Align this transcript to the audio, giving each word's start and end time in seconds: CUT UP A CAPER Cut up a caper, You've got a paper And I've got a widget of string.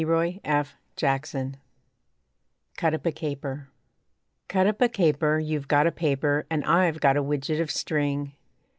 CUT 0.01 0.41
UP 0.45 0.65
A 3.05 3.11
CAPER 3.11 3.69
Cut 4.47 4.65
up 4.65 4.81
a 4.81 4.89
caper, 4.89 5.37
You've 5.37 5.67
got 5.67 5.85
a 5.85 5.91
paper 5.91 6.47
And 6.49 6.65
I've 6.65 6.99
got 6.99 7.17
a 7.17 7.21
widget 7.23 7.61
of 7.61 7.69
string. 7.69 8.33